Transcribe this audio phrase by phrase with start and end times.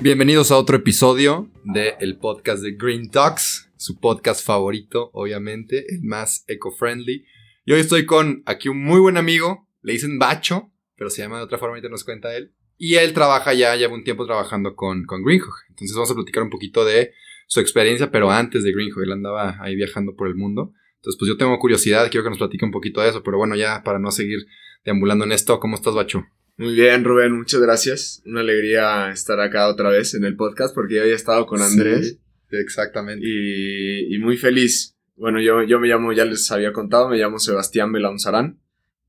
[0.00, 6.44] Bienvenidos a otro episodio del podcast de Green Talks, su podcast favorito, obviamente, el más
[6.46, 7.24] eco-friendly.
[7.64, 11.38] Y hoy estoy con aquí un muy buen amigo, le dicen Bacho, pero se llama
[11.38, 12.54] de otra forma, ahorita nos cuenta él.
[12.76, 15.56] Y él trabaja ya, lleva un tiempo trabajando con, con Greenhawk.
[15.70, 17.12] Entonces vamos a platicar un poquito de
[17.48, 20.72] su experiencia, pero antes de Greenhawk, él andaba ahí viajando por el mundo.
[20.98, 23.56] Entonces, pues yo tengo curiosidad, quiero que nos platique un poquito de eso, pero bueno,
[23.56, 24.46] ya para no seguir
[24.84, 26.24] deambulando en esto, ¿cómo estás, Bacho?
[26.58, 28.20] Muy bien, Rubén, muchas gracias.
[28.26, 32.18] Una alegría estar acá otra vez en el podcast porque ya había estado con Andrés.
[32.50, 33.24] Sí, exactamente.
[33.24, 34.96] Y, y, muy feliz.
[35.14, 38.58] Bueno, yo, yo me llamo, ya les había contado, me llamo Sebastián Belaunzarán.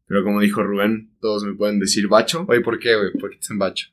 [0.05, 2.45] Pero como dijo Rubén, todos me pueden decir Bacho.
[2.47, 3.14] Oye, ¿por qué, güey?
[3.14, 3.88] ¿Por qué dicen Bacho?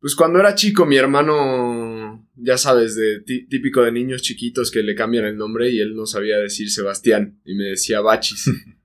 [0.00, 4.96] Pues cuando era chico, mi hermano, ya sabes, de típico de niños chiquitos que le
[4.96, 8.50] cambian el nombre y él no sabía decir Sebastián y me decía Bachis.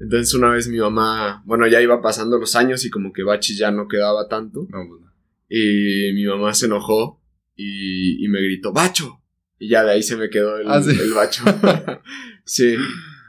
[0.00, 3.58] Entonces una vez mi mamá, bueno, ya iba pasando los años y como que Bachis
[3.58, 4.66] ya no quedaba tanto.
[4.70, 5.12] No, pues no.
[5.48, 7.22] Y mi mamá se enojó
[7.54, 9.20] y, y, me gritó, Bacho.
[9.58, 10.98] Y ya de ahí se me quedó el, Ah, ¿sí?
[10.98, 11.44] el Bacho.
[12.44, 12.76] sí.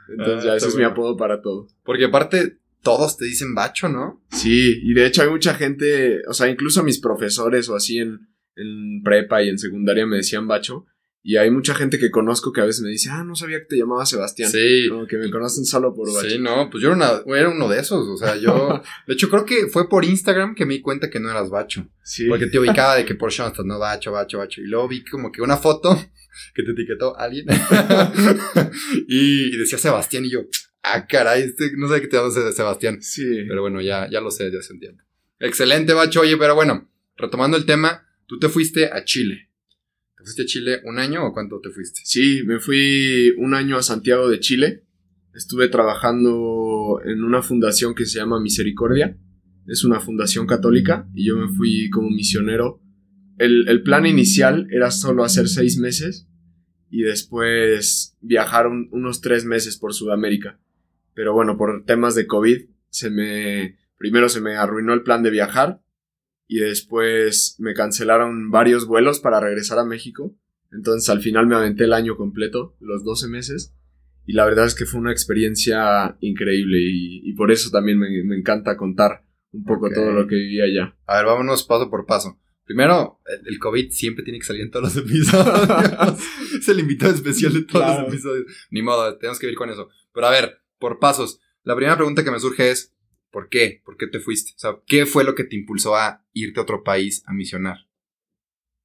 [0.08, 1.68] Entonces Ah, ya ese es mi apodo para todo.
[1.84, 4.24] Porque aparte, todos te dicen Bacho, ¿no?
[4.30, 8.28] Sí, y de hecho hay mucha gente, o sea, incluso mis profesores o así en,
[8.56, 10.86] en prepa y en secundaria me decían Bacho.
[11.24, 13.66] Y hay mucha gente que conozco que a veces me dice, ah, no sabía que
[13.66, 14.50] te llamabas Sebastián.
[14.50, 14.86] Sí.
[14.88, 16.28] Como que me conocen solo por Bacho.
[16.28, 18.82] Sí, no, pues yo era, una- era uno de esos, o sea, yo...
[19.06, 21.86] De hecho, creo que fue por Instagram que me di cuenta que no eras Bacho.
[22.02, 22.26] Sí.
[22.28, 24.60] Porque te ubicaba de que por Shonstad, no, Bacho, Bacho, Bacho.
[24.60, 25.94] Y luego vi como que una foto
[26.56, 27.46] que te etiquetó alguien.
[29.08, 30.40] y, y decía Sebastián y yo,
[30.82, 33.00] ah, caray, este, no sé qué te llamas Sebastián.
[33.02, 33.44] Sí.
[33.46, 35.02] Pero bueno, ya, ya lo sé, ya se entiende.
[35.38, 36.20] Excelente, Bacho.
[36.20, 39.50] Oye, pero bueno, retomando el tema, tú te fuiste a Chile.
[40.22, 42.00] ¿Te fuiste a Chile un año o cuánto te fuiste?
[42.04, 44.84] Sí, me fui un año a Santiago de Chile.
[45.34, 49.18] Estuve trabajando en una fundación que se llama Misericordia.
[49.66, 52.80] Es una fundación católica y yo me fui como misionero.
[53.36, 56.28] El, plan inicial era solo hacer seis meses
[56.88, 60.60] y después viajar un- unos tres meses por Sudamérica.
[61.14, 62.58] Pero bueno, por temas de COVID,
[63.98, 65.82] primero se me arruinó el plan de viajar
[66.54, 70.36] y después me cancelaron varios vuelos para regresar a México.
[70.70, 73.74] Entonces al final me aventé el año completo, los 12 meses.
[74.26, 78.08] Y la verdad es que fue una experiencia increíble y, y por eso también me,
[78.24, 80.94] me encanta contar un poco todo lo que viví allá.
[81.06, 82.38] A ver, vámonos paso por paso.
[82.64, 86.18] Primero, el, el COVID siempre tiene que salir en todos los episodios.
[86.60, 88.02] es el invitado especial de todos Claro.
[88.02, 88.46] los episodios.
[88.70, 89.88] Ni modo, tenemos que ir con eso.
[90.14, 91.40] Pero a ver, por pasos.
[91.64, 92.94] La primera pregunta que me surge es,
[93.32, 93.82] ¿por qué?
[93.84, 94.52] ¿Por qué te fuiste?
[94.54, 97.88] O sea, ¿qué fue lo que te impulsó a irte a otro país a misionar?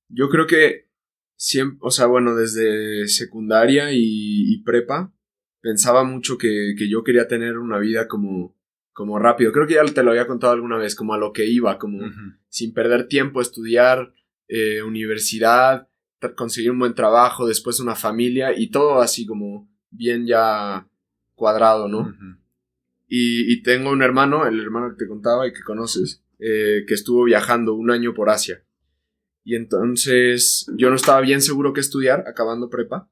[0.10, 0.90] Yo creo que
[1.36, 5.14] siempre, o sea, bueno, desde secundaria y, y prepa,
[5.62, 8.58] pensaba mucho que, que yo quería tener una vida como,
[8.94, 9.52] como rápido.
[9.52, 12.00] Creo que ya te lo había contado alguna vez, como a lo que iba, como
[12.48, 14.14] sin perder tiempo, estudiar,
[14.48, 15.90] eh, universidad,
[16.36, 20.88] conseguir un buen trabajo, después una familia y todo así como bien ya
[21.36, 22.16] cuadrado, ¿no?
[23.10, 27.24] Y, tengo un hermano, el hermano que te contaba y que conoces, eh, que estuvo
[27.24, 28.64] viajando un año por Asia.
[29.46, 33.10] Y entonces yo no estaba bien seguro qué estudiar, acabando prepa.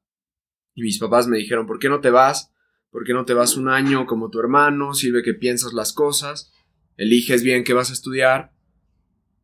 [0.74, 2.52] Y mis papás me dijeron, ¿por qué no te vas?
[2.90, 4.92] ¿Por qué no te vas un año como tu hermano?
[4.92, 6.52] Sirve que piensas las cosas,
[6.98, 8.52] eliges bien qué vas a estudiar.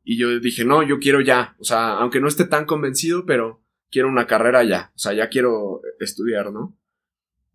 [0.05, 1.57] Y yo dije, no, yo quiero ya.
[1.59, 4.93] O sea, aunque no esté tan convencido, pero quiero una carrera ya.
[4.95, 6.77] O sea, ya quiero estudiar, ¿no?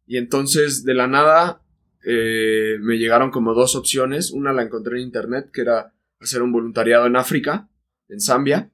[0.08, 1.62] Y entonces, de la nada,
[2.06, 4.32] eh, me llegaron como dos opciones.
[4.32, 7.70] Una la encontré en internet, que era hacer un voluntariado en África,
[8.08, 8.72] en Zambia,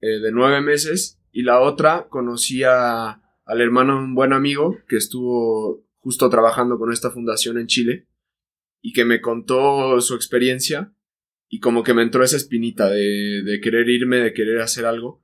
[0.00, 1.20] eh, de nueve meses.
[1.32, 6.92] Y la otra, conocí al hermano de un buen amigo que estuvo justo trabajando con
[6.92, 8.06] esta fundación en Chile
[8.80, 10.92] y que me contó su experiencia
[11.48, 15.22] y como que me entró esa espinita de, de querer irme, de querer hacer algo.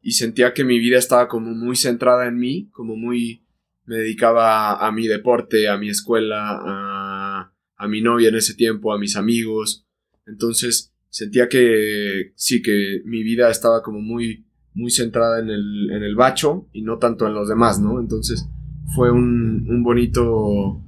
[0.00, 3.44] Y sentía que mi vida estaba como muy centrada en mí, como muy...
[3.88, 8.92] Me dedicaba a, mi deporte, a mi escuela, a, a mi novia en ese tiempo,
[8.92, 9.86] a mis amigos.
[10.26, 16.02] Entonces sentía que sí, que mi vida estaba como muy, muy centrada en el, en
[16.02, 17.98] el bacho y no tanto en los demás, ¿no?
[17.98, 18.46] Entonces
[18.94, 20.84] fue un, un bonito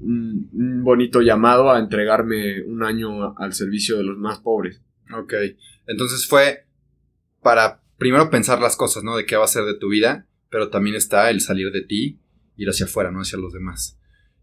[0.00, 4.80] un bonito llamado a entregarme un año al servicio de los más pobres.
[5.12, 5.34] Ok.
[5.86, 6.66] Entonces fue
[7.42, 9.16] para primero pensar las cosas, ¿no?
[9.16, 12.20] De qué va a ser de tu vida, pero también está el salir de ti,
[12.58, 13.98] ir hacia afuera, no hacia los demás.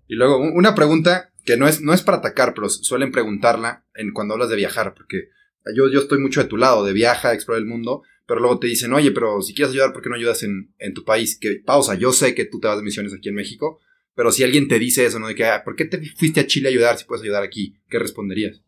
[0.07, 3.85] Y luego, un- una pregunta que no es, no es para atacar, pero suelen preguntarla
[3.93, 5.29] en cuando hablas de viajar, porque
[5.75, 8.65] yo, yo estoy mucho de tu lado, de viaja, explora el mundo, pero luego te
[8.67, 11.37] dicen, oye, pero si quieres ayudar, ¿por qué no ayudas en, en tu país?
[11.39, 13.79] Que, pausa, yo sé que tú te vas de misiones aquí en México,
[14.15, 15.27] pero si alguien te dice eso, ¿no?
[15.27, 17.77] De que, ah, ¿por qué te fuiste a Chile a ayudar si puedes ayudar aquí?
[17.89, 18.61] ¿Qué responderías?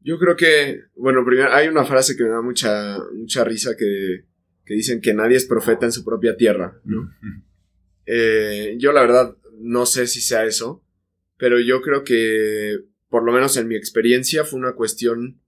[0.00, 4.24] Yo creo que, bueno, primero hay una frase que me da mucha, mucha risa que,
[4.64, 7.10] que dicen que nadie es profeta en su propia tierra, ¿no?
[8.10, 10.82] Eh, yo la verdad no sé si sea eso,
[11.36, 12.78] pero yo creo que,
[13.10, 15.40] por lo menos en mi experiencia, fue una cuestión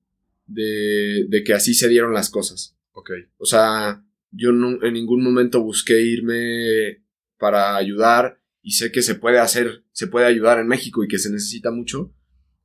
[0.47, 2.77] de, de que así se dieron las cosas.
[2.93, 3.11] Ok.
[3.39, 7.03] O sea, yo no- en ningún momento busqué irme
[7.39, 11.19] para ayudar y sé que se puede hacer, se puede ayudar en México y que
[11.19, 12.13] se necesita mucho,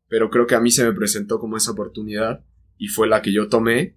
[0.09, 2.43] pero creo que a mí se me presentó como esa oportunidad
[2.77, 3.95] y fue la que yo tomé.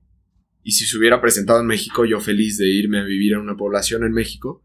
[0.62, 3.56] Y si se hubiera presentado en México, yo feliz de irme a vivir en una
[3.56, 4.62] población en México,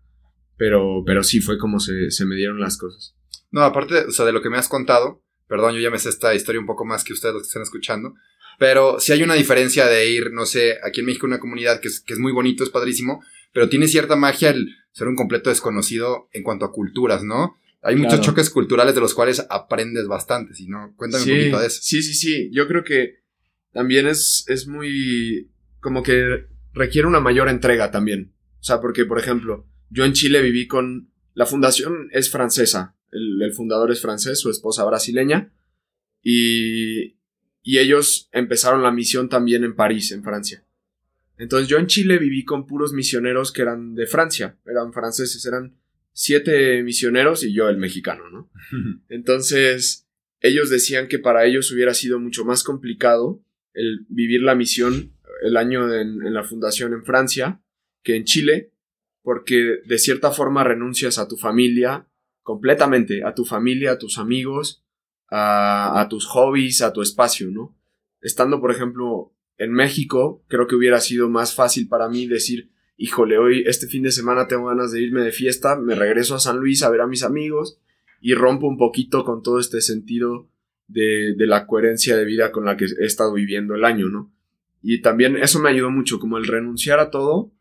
[0.63, 3.13] pero, pero sí fue como se, se me dieron las cosas.
[3.51, 6.07] No, aparte, o sea, de lo que me has contado, perdón, yo ya me sé
[6.07, 8.13] esta historia un poco más que ustedes los que están escuchando,
[8.57, 11.89] pero sí hay una diferencia de ir, no sé, aquí en México una comunidad que
[11.89, 13.21] es, que es muy bonito, es padrísimo,
[13.51, 17.57] pero tiene cierta magia el ser un completo desconocido en cuanto a culturas, ¿no?
[17.81, 18.23] Hay muchos Claro.
[18.23, 21.79] choques culturales de los cuales aprendes bastante, si no, cuéntame sí, un poquito de eso.
[21.81, 22.49] Sí, sí, sí.
[22.53, 23.15] Yo creo que
[23.73, 25.51] también es, es muy.
[25.81, 28.33] como que requiere una mayor entrega también.
[28.61, 31.11] O sea, porque, por ejemplo, yo en Chile viví con.
[31.35, 32.95] La fundación es francesa.
[33.11, 35.53] El, el fundador es francés, su esposa brasileña.
[36.21, 37.17] Y.
[37.65, 40.65] Y ellos empezaron la misión también en París, en Francia.
[41.37, 44.57] Entonces yo en Chile viví con puros misioneros que eran de Francia.
[44.65, 45.77] Eran franceses, eran
[46.11, 48.51] siete misioneros y yo el mexicano, ¿no?
[49.09, 50.07] Entonces,
[50.41, 53.41] ellos decían que para ellos hubiera sido mucho más complicado
[53.73, 57.61] el vivir la misión el año en, en la fundación en Francia
[58.03, 58.72] que en Chile,
[59.23, 62.05] porque de cierta forma renuncias a tu familia
[62.43, 64.83] completamente, a tu familia, a tus amigos,
[65.31, 67.75] a, tus hobbies, a tu espacio, ¿no?
[68.21, 73.39] Estando, por ejemplo, en México, creo que hubiera sido más fácil para mí decir, híjole,
[73.39, 76.59] hoy este fin de semana tengo ganas de irme de fiesta, me regreso a San
[76.59, 77.79] Luis a ver a mis amigos
[78.21, 80.49] y rompo un poquito con todo este sentido
[80.87, 84.31] de, de la coherencia de vida con la que he estado viviendo el año, ¿no?
[84.81, 87.51] Y también eso me ayudó mucho, como el renunciar a todo,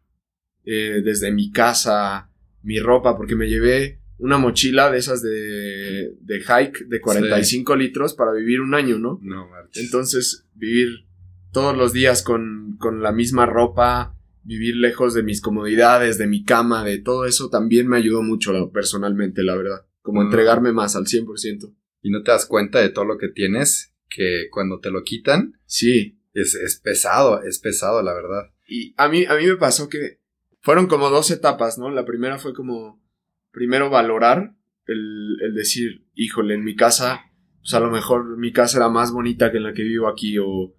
[0.64, 2.30] eh, desde mi casa,
[2.62, 8.14] mi ropa, porque me llevé una mochila de esas de, de hike de 45 litros
[8.14, 9.18] para vivir un año, ¿no?
[9.22, 9.82] No, marches.
[9.84, 11.06] Entonces, vivir
[11.52, 16.44] todos los días con, con la misma ropa, vivir lejos de mis comodidades, de mi
[16.44, 19.86] cama, de todo eso, también me ayudó mucho personalmente, la verdad.
[20.02, 20.24] Como Ah.
[20.24, 21.74] entregarme más al 100%.
[22.04, 25.60] y no te das cuenta de todo lo que tienes, que cuando te lo quitan,
[25.66, 26.18] Sí.
[26.34, 28.50] es, es pesado, es pesado, la verdad.
[28.66, 30.18] Y a mí, a mí me pasó que
[30.62, 31.90] fueron como dos etapas, ¿no?
[31.90, 33.02] La primera fue como,
[33.50, 34.56] primero valorar
[34.86, 39.12] el, el decir, híjole, en mi casa, pues a lo mejor mi casa era más
[39.12, 40.74] bonita que en la que vivo aquí o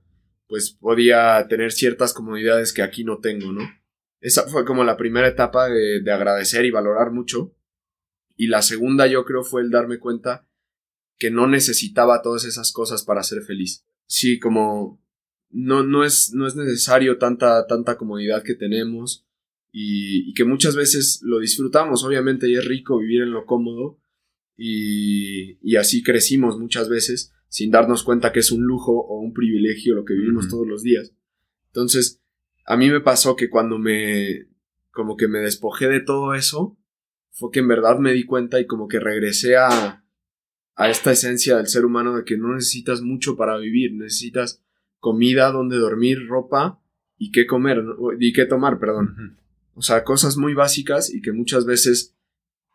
[0.47, 3.61] pues podía tener ciertas comodidades que aquí no tengo, ¿no?
[4.19, 7.55] Esa fue como la primera etapa de, de agradecer y valorar mucho.
[8.35, 10.47] Y la segunda yo creo fue el darme cuenta
[11.17, 13.85] que no necesitaba todas esas cosas para ser feliz.
[14.05, 15.01] Sí, como
[15.49, 19.25] no, no, es, no es necesario tanta, tanta comodidad que tenemos
[19.75, 23.99] y, y que muchas veces lo disfrutamos, obviamente, y es rico vivir en lo cómodo
[24.55, 29.33] y, y así crecimos muchas veces sin darnos cuenta que es un lujo o un
[29.33, 31.13] privilegio lo que vivimos todos los días.
[31.67, 32.21] Entonces,
[32.65, 34.47] a mí me pasó que cuando me,
[34.91, 36.77] como que me despojé de todo eso,
[37.31, 40.05] fue que en verdad me di cuenta y como que regresé a,
[40.75, 44.63] a esta esencia del ser humano de que no necesitas mucho para vivir, necesitas
[44.99, 46.79] comida, donde dormir, ropa
[47.17, 47.83] y qué comer,
[48.19, 49.37] y qué tomar, perdón.
[49.75, 52.15] O sea, cosas muy básicas y que muchas veces,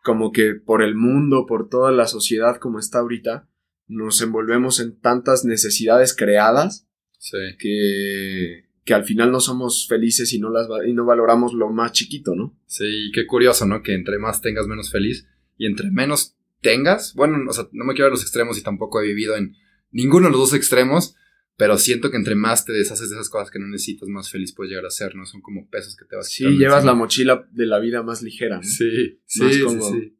[0.03, 3.47] como que por el mundo, por toda la sociedad como está ahorita,
[3.87, 6.85] nos envolvemos en tantas necesidades creadas
[7.21, 7.37] Sí.
[7.59, 11.91] que, que al final no somos felices y no, las, y no valoramos lo más
[11.91, 12.57] chiquito, ¿no?
[12.65, 13.83] Sí, qué curioso, ¿no?
[13.83, 15.27] Que entre más tengas, menos feliz.
[15.57, 19.01] Y entre menos tengas, bueno, o sea, no me quiero ver los extremos y tampoco
[19.01, 19.55] he vivido en
[19.91, 21.15] ninguno de los dos extremos,
[21.59, 24.53] pero siento que entre más te deshaces de esas cosas que no necesitas, más feliz
[24.55, 25.25] puedes llegar a ser, ¿no?
[25.25, 28.55] Son como pesos que te vas Sí, llevas la mochila de la vida más ligera,
[28.57, 28.63] ¿no?
[28.63, 29.91] Sí, sí, Más sí, cómodo.
[29.91, 30.17] sí.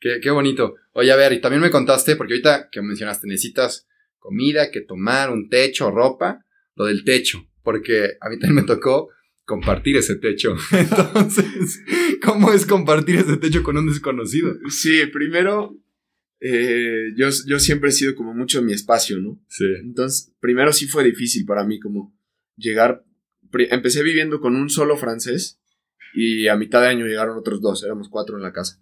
[0.00, 0.76] Qué, qué bonito.
[0.92, 3.86] Oye, a ver, y también me contaste, porque ahorita que mencionaste, necesitas
[4.18, 6.46] comida, que tomar, un techo, ropa,
[6.76, 9.10] lo del techo, porque a mí también me tocó
[9.44, 10.56] compartir ese techo.
[10.72, 11.82] Entonces,
[12.24, 14.54] ¿cómo es compartir ese techo con un desconocido?
[14.70, 15.76] Sí, primero,
[16.40, 19.38] eh, yo, yo siempre he sido como mucho en mi espacio, ¿no?
[19.48, 19.66] Sí.
[19.82, 22.16] Entonces, primero sí fue difícil para mí como
[22.56, 23.04] llegar,
[23.52, 25.60] empecé viviendo con un solo francés
[26.14, 28.80] y a mitad de año llegaron otros dos, éramos cuatro en la casa.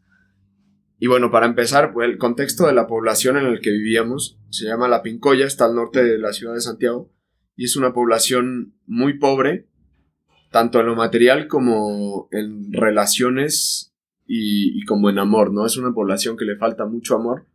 [1.00, 4.66] Y bueno, para empezar, pues el contexto de la población en el que vivíamos se
[4.66, 7.12] llama La Pincoya, está al norte de la ciudad de Santiago
[7.56, 9.68] y es una población muy pobre,
[10.50, 13.94] tanto en lo material como en relaciones
[14.26, 15.66] y, y como en amor, ¿no?
[15.66, 17.48] Es una población que le falta mucho amor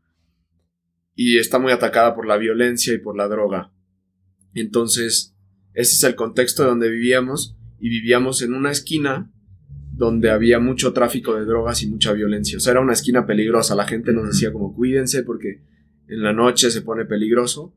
[1.16, 3.72] y está muy atacada por la violencia y por la droga.
[4.54, 5.36] Entonces,
[5.74, 9.32] ese es el contexto donde vivíamos y vivíamos en una esquina
[9.92, 12.58] donde había mucho tráfico de drogas y mucha violencia.
[12.58, 13.76] O sea, era una esquina peligrosa.
[13.76, 15.64] La gente nos decía como cuídense porque
[16.08, 17.76] en la noche se pone peligroso.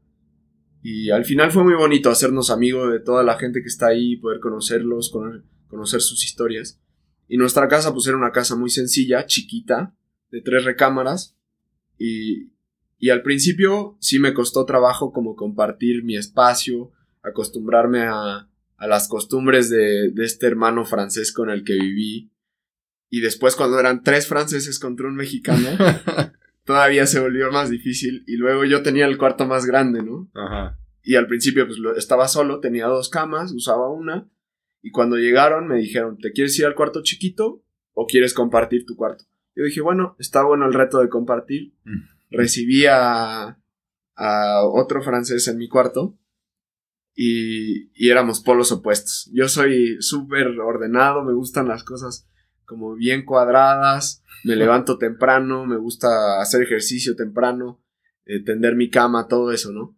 [0.82, 4.16] Y al final fue muy bonito hacernos amigos de toda la gente que está ahí,
[4.16, 6.80] poder conocerlos, cono- conocer sus historias.
[7.28, 9.94] Y nuestra casa pues era una casa muy sencilla, chiquita,
[10.30, 11.36] de tres recámaras.
[11.98, 12.52] Y,
[12.98, 19.08] y al principio sí me costó trabajo como compartir mi espacio, acostumbrarme a, a las
[19.08, 22.30] costumbres de, de este hermano francés con el que viví.
[23.10, 25.68] Y después cuando eran tres franceses contra un mexicano,
[26.64, 28.24] todavía se volvió más difícil.
[28.26, 30.30] Y luego yo tenía el cuarto más grande, ¿no?
[30.34, 30.78] Ajá.
[31.02, 34.28] Y al principio pues estaba solo, tenía dos camas, usaba una.
[34.82, 37.62] Y cuando llegaron me dijeron, ¿te quieres ir al cuarto chiquito
[37.92, 39.24] o quieres compartir tu cuarto?
[39.54, 41.72] Yo dije, bueno, está bueno el reto de compartir.
[41.84, 42.15] Mm.
[42.30, 43.58] Recibí a,
[44.16, 46.18] a otro francés en mi cuarto
[47.14, 49.30] y, y éramos polos opuestos.
[49.32, 52.28] Yo soy súper ordenado, me gustan las cosas
[52.66, 57.82] como bien cuadradas, me levanto temprano, me gusta hacer ejercicio temprano,
[58.26, 59.96] eh, tender mi cama, todo eso, ¿no?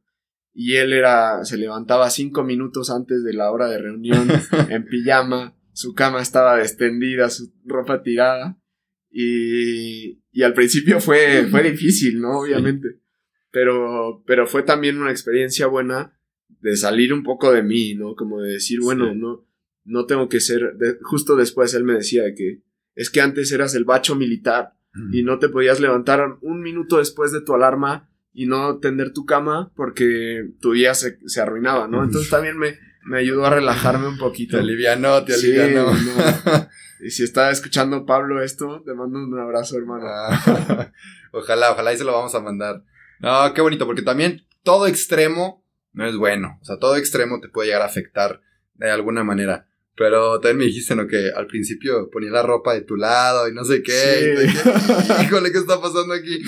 [0.53, 4.29] Y él era, se levantaba cinco minutos antes de la hora de reunión,
[4.69, 8.58] en pijama, su cama estaba extendida, su ropa tirada,
[9.11, 12.41] y, y al principio fue, fue difícil, ¿no?
[12.41, 13.01] Obviamente.
[13.51, 16.19] Pero, pero fue también una experiencia buena
[16.61, 18.15] de salir un poco de mí, ¿no?
[18.15, 19.19] Como de decir, bueno, Sí.
[19.19, 19.47] no,
[19.85, 20.75] no tengo que ser.
[20.77, 22.63] de- justo después él me decía de que
[22.95, 24.75] es que antes eras el bacho militar
[25.13, 29.25] y no te podías levantar un minuto después de tu alarma y no tender tu
[29.27, 32.03] cama porque tu día se, se arruinaba, ¿no?
[32.03, 32.77] Entonces también me,
[33.09, 34.59] me ayudó a relajarme un Te poquito.
[34.59, 35.93] alivianó, te Sí, alivianó.
[35.93, 36.69] no.
[37.01, 40.07] Y si está escuchando Pablo esto, te mando un abrazo, hermano.
[40.09, 40.91] Ah,
[41.33, 42.83] ojalá, ojalá y se lo vamos a mandar.
[43.21, 46.59] No, qué bonito, porque también todo extremo no es bueno.
[46.61, 48.41] O sea, todo extremo te puede llegar a afectar
[48.75, 49.69] de alguna manera.
[49.95, 51.07] Pero también me dijiste, ¿no?
[51.07, 53.93] Que al principio ponía la ropa de tu lado y no sé qué.
[53.93, 54.35] Sí.
[54.35, 56.43] te dije, Híjole, ¿qué está pasando aquí?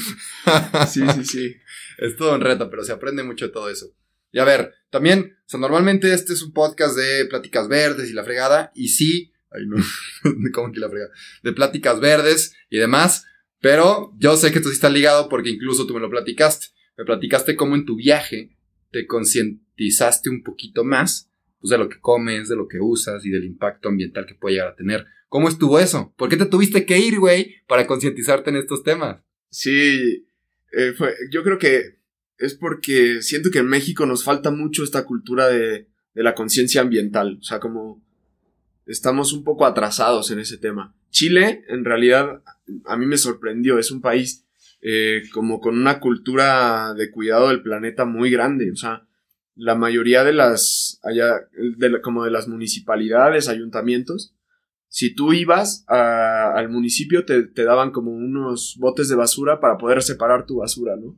[0.89, 1.57] Sí, sí, sí.
[1.99, 3.87] Es todo un reto, pero se aprende mucho de todo eso.
[4.33, 8.13] Y a ver, también, o sea, normalmente este es un podcast de pláticas verdes y
[8.13, 9.77] la fregada, y sí, ay no,
[10.53, 11.13] ¿cómo que la fregada?
[11.43, 13.27] De pláticas verdes y demás,
[13.61, 16.69] pero yo sé que esto sí está ligado porque incluso tú me lo platicaste.
[16.97, 18.57] Me platicaste cómo en tu viaje
[18.91, 23.31] te concientizaste un poquito más pues, de lo que comes, de lo que usas y
[23.31, 25.07] del impacto ambiental que puede llegar a tener.
[25.29, 26.13] ¿Cómo estuvo eso?
[26.17, 29.23] ¿Por qué te tuviste que ir, güey, para concientizarte en estos temas?
[29.49, 30.27] Sí,
[30.73, 32.00] eh, fue, yo creo que
[32.41, 36.81] es porque siento que en México nos falta mucho esta cultura de, de la conciencia
[36.81, 37.39] ambiental.
[37.41, 38.03] O sea, como
[38.87, 40.95] estamos un poco atrasados en ese tema.
[41.11, 42.43] Chile, en realidad,
[42.87, 43.79] a mí me sorprendió.
[43.79, 44.47] Es un país
[44.81, 48.73] eh, como con una cultura de cuidado del planeta muy grande.
[48.73, 49.07] O sea,
[49.55, 54.35] la mayoría de las, allá, de como de las municipalidades, ayuntamientos,
[54.89, 60.03] si tú ibas al municipio te, te daban como unos botes de basura para poder
[60.03, 61.17] separar tu basura, ¿no?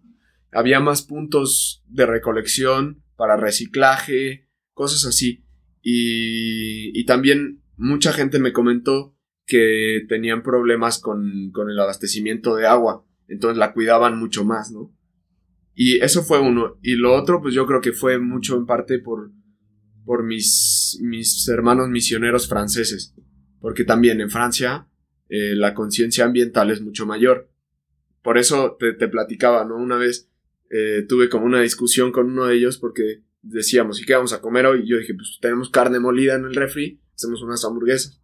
[0.53, 5.45] Había más puntos de recolección para reciclaje, cosas así.
[5.83, 13.05] Y, también mucha gente me comentó que tenían problemas con, con el abastecimiento de agua,
[13.27, 14.95] entonces la cuidaban mucho más, ¿no?
[15.75, 16.79] Y eso fue uno.
[16.81, 19.33] Y lo otro, pues yo creo que fue mucho en parte por,
[20.05, 23.15] por mis, mis hermanos misioneros franceses
[23.63, 24.89] porque también en Francia
[25.29, 27.49] eh, la conciencia ambiental es mucho mayor.
[28.21, 29.77] Por eso te, te platicaba, ¿no?
[29.77, 30.31] Una vez
[30.75, 34.41] eh, tuve como una discusión con uno de ellos porque decíamos, ¿y qué vamos a
[34.41, 34.85] comer hoy?
[34.85, 38.23] Y yo dije, pues tenemos carne molida en el refri, hacemos unas hamburguesas.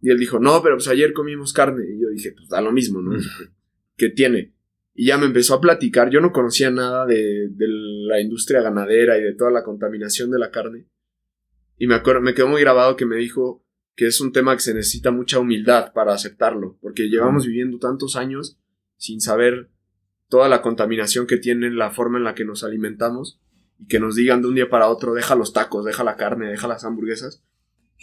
[0.00, 1.84] Y él dijo, no, pero pues ayer comimos carne.
[1.94, 3.20] Y yo dije, pues da lo mismo, ¿no?
[3.98, 4.54] ¿Qué tiene?
[4.94, 9.18] Y ya me empezó a platicar, yo no conocía nada de, de la industria ganadera
[9.18, 10.86] y de toda la contaminación de la carne.
[11.76, 13.62] Y me acuerdo, me quedó muy grabado que me dijo,
[13.94, 18.16] que es un tema que se necesita mucha humildad para aceptarlo, porque llevamos viviendo tantos
[18.16, 18.58] años
[18.96, 19.68] sin saber
[20.30, 23.40] toda la contaminación que tiene la forma en la que nos alimentamos
[23.78, 26.46] y que nos digan de un día para otro, deja los tacos, deja la carne,
[26.46, 27.42] deja las hamburguesas,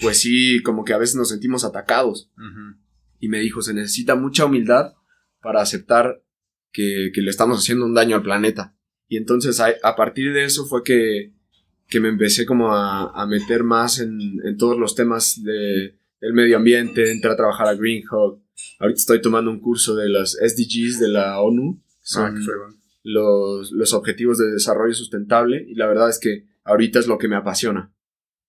[0.01, 2.29] pues sí, como que a veces nos sentimos atacados.
[3.19, 4.93] Y me dijo, se necesita mucha humildad
[5.41, 6.21] para aceptar
[6.71, 8.75] que, le estamos haciendo un daño al planeta.
[9.07, 11.33] Y entonces a, partir de eso fue que,
[11.87, 16.57] que me empecé como a, meter más en, en, todos los temas de, del medio
[16.57, 18.43] ambiente, entré a trabajar a Greenhawk.
[18.79, 22.73] Ahorita estoy tomando un curso de las SDGs de la ONU, son ah,
[23.03, 27.27] los, los Objetivos de Desarrollo Sustentable, y la verdad es que ahorita es lo que
[27.27, 27.91] me apasiona.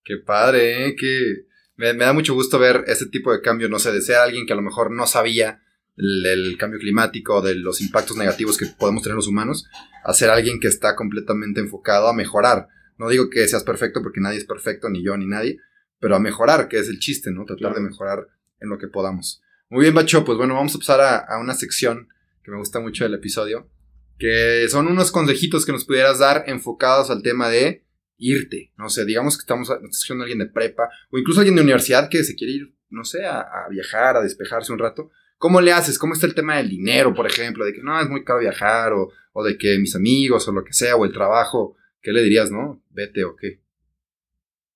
[0.01, 0.95] Qué padre, ¿eh?
[0.95, 4.45] Que me, da mucho gusto ver este tipo de cambio, no sé, de ser alguien
[4.45, 5.61] que a lo mejor no sabía
[5.97, 9.67] el, cambio climático, de los impactos negativos que podemos tener los humanos,
[10.05, 12.69] a ser alguien que está completamente enfocado a mejorar.
[12.97, 15.57] No digo que seas perfecto porque nadie es perfecto, ni yo ni nadie,
[15.99, 17.43] pero a mejorar, que es el chiste, ¿no?
[17.43, 18.25] Tratar de mejorar
[18.61, 19.41] en lo que podamos.
[19.69, 22.07] Muy bien, Bacho, pues bueno, vamos a pasar a, a, una sección
[22.49, 23.69] que me gusta mucho del episodio,
[24.17, 27.85] que son unos consejitos que nos pudieras dar enfocados al tema de
[28.17, 28.73] irte.
[28.75, 32.09] No sé, digamos que estamos escuchando a alguien de prepa o incluso alguien de universidad
[32.09, 35.11] que se quiere ir, no sé, a, viajar, a despejarse un rato.
[35.37, 35.97] ¿Cómo le haces?
[35.97, 37.63] ¿Cómo está el tema del dinero, por ejemplo?
[37.63, 40.65] De que no, es muy caro viajar o, o de que mis amigos o lo
[40.65, 41.77] que sea o el trabajo.
[42.01, 42.83] ¿Qué le dirías, no?
[42.89, 43.61] Vete o qué.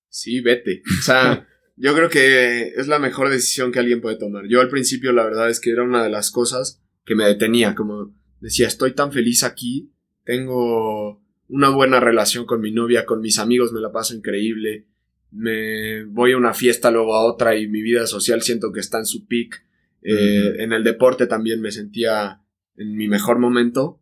[0.08, 0.82] Sí, vete.
[1.00, 4.44] O sea, yo creo que es la mejor decisión que alguien puede tomar.
[4.48, 7.74] Yo al principio la verdad es que era una de las cosas que me detenía,
[7.74, 9.90] como decía, estoy tan feliz aquí,
[10.24, 14.86] tengo una buena relación con mi novia, con mis amigos me la paso increíble,
[15.30, 18.98] me voy a una fiesta, luego a otra y mi vida social siento que está
[18.98, 19.64] en su peak.
[20.02, 22.42] Eh, en el deporte también me sentía
[22.76, 24.00] en mi mejor momento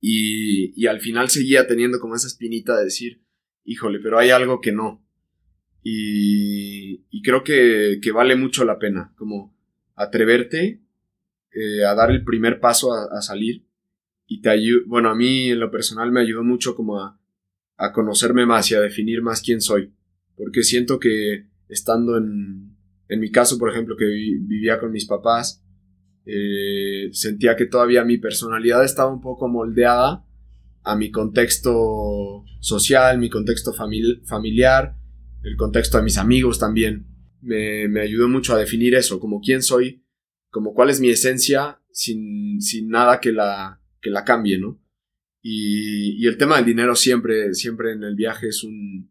[0.00, 3.22] y, y, al final seguía teniendo como esa espinita de decir,
[3.64, 5.04] híjole, pero hay algo que no.
[5.82, 9.56] Y, y creo que, que, vale mucho la pena, como
[9.94, 10.81] atreverte
[11.54, 13.66] eh, a dar el primer paso a, salir
[14.26, 17.20] y te ayuda, bueno, a mí en lo personal me ayudó mucho como a,
[17.76, 19.92] a conocerme más y a definir más quién soy,
[20.36, 22.76] porque siento que estando en,
[23.08, 25.62] en mi caso, por ejemplo, que vivía con mis papás,
[26.24, 30.24] eh, sentía que todavía mi personalidad estaba un poco moldeada
[30.84, 34.96] a mi contexto social, mi contexto familiar,
[35.42, 37.06] el contexto de mis amigos también.
[37.40, 40.04] Me, me, ayudó mucho a definir eso, como quién soy,
[40.52, 44.78] como cuál es mi esencia, sin, sin nada que la, que la cambie, ¿no?
[45.40, 49.10] Y, y, el tema del dinero siempre, siempre en el viaje es un,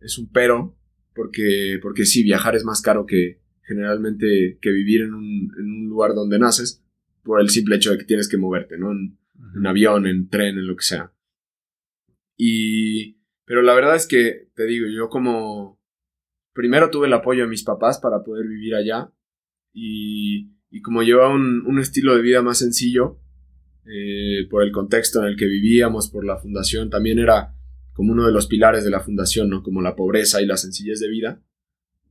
[0.00, 0.76] es un pero,
[1.14, 5.88] porque, porque sí, viajar es más caro que generalmente que vivir en un, en un
[5.88, 6.84] lugar donde naces,
[7.22, 8.92] por el simple hecho de que tienes que moverte, ¿no?
[8.92, 9.18] En,
[9.56, 11.12] en avión, en tren, en lo que sea.
[12.36, 15.80] Y, pero la verdad es que, te digo, yo como,
[16.52, 19.10] primero tuve el apoyo de mis papás para poder vivir allá,
[19.72, 23.20] y, y como llevaba un, un estilo de vida más sencillo,
[23.86, 27.54] eh, por el contexto en el que vivíamos, por la fundación, también era
[27.92, 29.62] como uno de los pilares de la fundación, ¿no?
[29.62, 31.40] Como la pobreza y la sencillez de vida.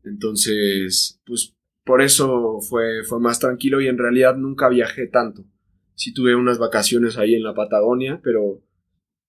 [0.06, 5.44] Entonces, pues por eso fue, fue más tranquilo y en realidad nunca viajé tanto.
[5.96, 8.64] Sí tuve unas vacaciones ahí en la Patagonia, pero,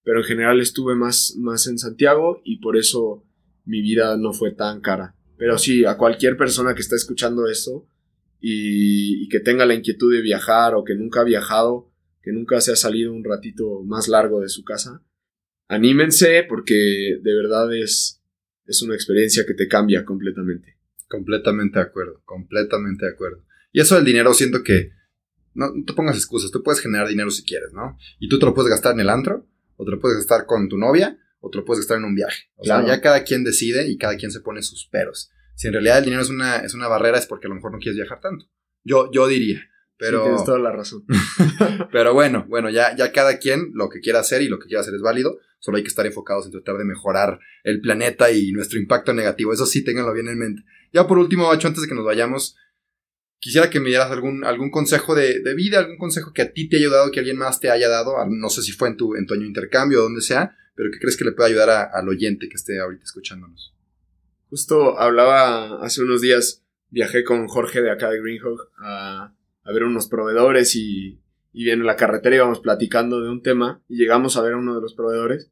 [0.04, 3.24] pero en general estuve más, más en Santiago y por eso
[3.64, 5.16] mi vida no fue tan cara.
[5.36, 7.88] Pero sí, a cualquier persona que está escuchando esto
[8.46, 12.60] y, y que tenga la inquietud de viajar o que nunca ha viajado, que nunca
[12.60, 15.02] se ha salido un ratito más largo de su casa,
[15.66, 18.22] anímense porque de verdad es,
[18.66, 20.76] es una experiencia que te cambia completamente.
[21.08, 23.46] Completamente de acuerdo, completamente de acuerdo.
[23.72, 24.90] Y eso del dinero siento que
[25.54, 27.96] no, te pongas excusas, tú puedes generar dinero si quieres, ¿no?
[28.18, 30.68] Y tú te lo puedes gastar en el antro, o te lo puedes gastar con
[30.68, 32.50] tu novia, o te lo puedes gastar en un viaje.
[32.56, 35.30] O sea, ya cada quien decide y cada quien se pone sus peros.
[35.54, 37.72] Si en realidad el dinero es una, es una barrera es porque a lo mejor
[37.72, 38.46] no quieres viajar tanto.
[38.82, 39.60] Yo, yo diría.
[39.96, 41.04] Pero, tienes toda la razón.
[41.92, 44.80] pero bueno, bueno, ya, ya cada quien lo que quiera hacer y lo que quiera
[44.80, 45.38] hacer es válido.
[45.60, 49.52] Solo hay que estar enfocados en tratar de mejorar el planeta y nuestro impacto negativo.
[49.52, 50.62] Eso sí, ténganlo bien en mente.
[50.92, 52.56] Ya por último, Bacho, antes de que nos vayamos,
[53.38, 56.68] quisiera que me dieras algún, algún consejo de, de, vida, algún consejo que a ti
[56.68, 58.14] te haya ayudado, que alguien más te haya dado.
[58.28, 60.98] No sé si fue en tu, en tu año intercambio o donde sea, pero que
[60.98, 63.73] crees que le pueda ayudar al oyente que esté ahorita escuchándonos.
[64.50, 69.84] Justo hablaba hace unos días, viajé con Jorge de acá de Greenhawk a a ver
[69.84, 71.20] unos proveedores y,
[71.52, 74.74] y en la carretera íbamos platicando de un tema y llegamos a ver a uno
[74.74, 75.50] de los proveedores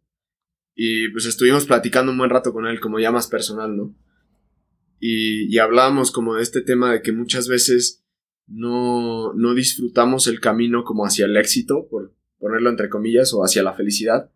[0.74, 3.94] y pues estuvimos platicando un buen rato con él como ya más personal, ¿no?
[4.98, 8.04] Y, y hablábamos como de este tema de que muchas veces
[8.46, 13.64] no, no disfrutamos el camino como hacia el éxito, por ponerlo entre comillas, o hacia
[13.64, 14.30] la felicidad,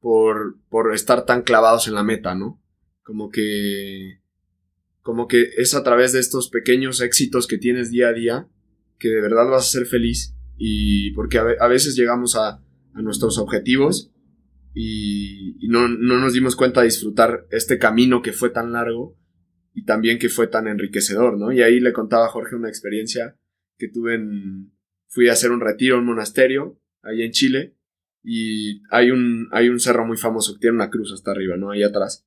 [0.00, 2.60] por, por estar tan clavados en la meta, ¿no?
[3.06, 4.20] Como que,
[5.00, 8.48] como que es a través de estos pequeños éxitos que tienes día a día
[8.98, 12.62] que de verdad vas a ser feliz y porque a, veces llegamos a,
[12.94, 14.10] nuestros objetivos
[14.74, 19.16] y, no, nos dimos cuenta de disfrutar este camino que fue tan largo
[19.72, 21.52] y también que fue tan enriquecedor, ¿no?
[21.52, 23.38] Y ahí le contaba a Jorge una experiencia
[23.78, 24.72] que tuve en,
[25.08, 27.76] fui a hacer un retiro en un monasterio, ahí en Chile,
[28.22, 31.70] y hay un, hay un cerro muy famoso que tiene una cruz hasta arriba, ¿no?
[31.70, 32.26] Ahí atrás,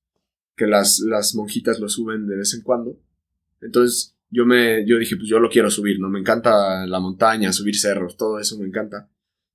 [0.59, 2.99] que las, las monjitas lo suben de vez en cuando.
[3.61, 6.09] Entonces yo, me, yo dije, pues yo lo quiero subir, ¿no?
[6.09, 9.09] Me encanta la montaña, subir cerros, todo eso me encanta.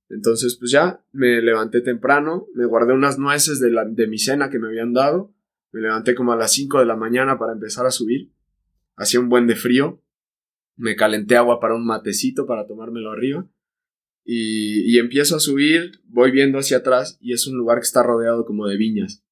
[0.09, 4.49] Entonces, pues ya me levanté temprano, me guardé unas nueces de, la, de mi cena
[4.49, 5.33] que me habían dado,
[5.71, 8.31] me levanté como a las 5 de la mañana para empezar a subir,
[8.95, 10.01] hacía un buen de frío,
[10.75, 13.47] me calenté agua para un matecito para tomármelo arriba,
[14.23, 18.01] y, y empiezo a subir, voy viendo hacia atrás y es un lugar que está
[18.01, 19.24] rodeado como de viñas,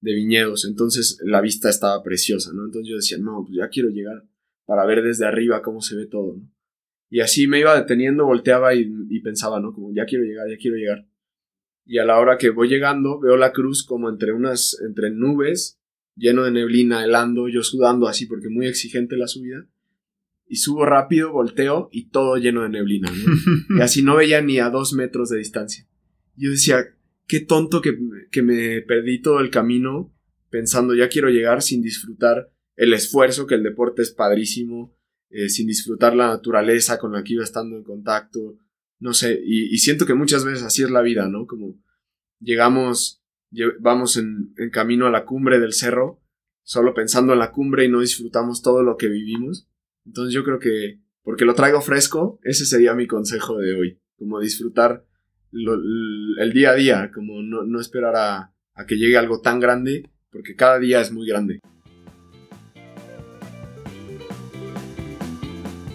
[0.00, 2.66] de viñedos, entonces la vista estaba preciosa, ¿no?
[2.66, 4.24] Entonces yo decía, no, pues ya quiero llegar
[4.64, 6.48] para ver desde arriba cómo se ve todo, ¿no?
[7.10, 9.72] Y así me iba deteniendo, volteaba y, pensaba, ¿no?
[9.72, 11.06] Como ya quiero llegar, ya quiero llegar.
[11.86, 15.80] Y a la hora que voy llegando, veo la cruz como entre unas, entre nubes,
[16.16, 19.66] lleno de neblina, helando, yo sudando así porque muy exigente la subida.
[20.46, 23.76] Y subo rápido, volteo y todo lleno de neblina, ¿no?
[23.78, 25.86] y así no veía ni a dos metros de distancia.
[26.36, 26.94] Yo decía,
[27.28, 27.96] qué tonto que,
[28.32, 30.12] que me perdí todo el camino
[30.50, 34.96] pensando, ya quiero llegar sin disfrutar el esfuerzo, que el deporte es padrísimo,
[35.30, 38.58] eh, sin disfrutar la naturaleza con la que iba estando en contacto,
[38.98, 41.46] no sé, y, siento que muchas veces así es la vida, ¿no?
[41.46, 41.78] Como
[42.40, 43.22] llegamos,
[43.78, 46.20] vamos en, en, camino a la cumbre del cerro,
[46.62, 49.68] solo pensando en la cumbre y no disfrutamos todo lo que vivimos.
[50.04, 54.40] Entonces yo creo que, porque lo traigo fresco, ese sería mi consejo de hoy, como
[54.40, 55.06] disfrutar
[55.52, 60.08] el día a día, como no, no esperar a, a que llegue algo tan grande,
[60.30, 61.60] porque cada día es muy grande.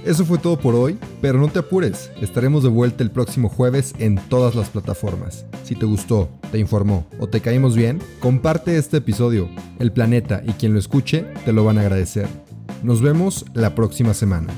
[0.06, 3.94] Eso fue todo por hoy, pero no te apures, estaremos de vuelta el próximo jueves
[4.00, 5.46] en todas las plataformas.
[5.64, 9.50] Si te gustó, te informó o te caímos bien, comparte este episodio.
[9.80, 12.28] El planeta y quien lo escuche te lo van a agradecer.
[12.84, 14.54] Nos vemos la próxima semana.